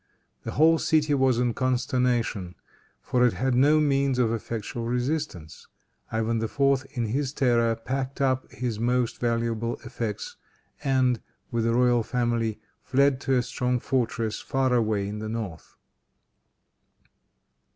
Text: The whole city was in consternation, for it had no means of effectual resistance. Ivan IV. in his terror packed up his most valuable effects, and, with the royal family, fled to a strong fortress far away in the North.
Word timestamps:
The 0.41 0.53
whole 0.53 0.79
city 0.79 1.13
was 1.13 1.37
in 1.37 1.53
consternation, 1.53 2.55
for 3.03 3.23
it 3.23 3.33
had 3.33 3.53
no 3.53 3.79
means 3.79 4.17
of 4.17 4.31
effectual 4.33 4.87
resistance. 4.87 5.67
Ivan 6.11 6.41
IV. 6.43 6.87
in 6.89 7.05
his 7.05 7.31
terror 7.33 7.75
packed 7.75 8.19
up 8.19 8.51
his 8.51 8.79
most 8.79 9.19
valuable 9.19 9.75
effects, 9.83 10.37
and, 10.83 11.21
with 11.51 11.65
the 11.65 11.75
royal 11.75 12.01
family, 12.01 12.59
fled 12.83 13.21
to 13.21 13.35
a 13.37 13.43
strong 13.43 13.79
fortress 13.79 14.39
far 14.41 14.73
away 14.73 15.07
in 15.07 15.19
the 15.19 15.29
North. 15.29 15.75